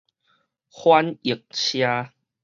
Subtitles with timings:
[0.71, 2.11] 翻譯社